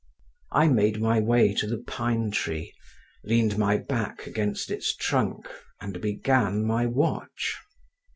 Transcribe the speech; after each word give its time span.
I 0.51 0.67
made 0.67 0.99
my 0.99 1.19
way 1.19 1.53
to 1.53 1.67
the 1.67 1.77
pine 1.77 2.31
tree, 2.31 2.73
leaned 3.23 3.59
my 3.59 3.77
back 3.77 4.25
against 4.25 4.71
its 4.71 4.95
trunk, 4.95 5.47
and 5.79 6.01
began 6.01 6.65
my 6.65 6.87
watch. 6.87 7.57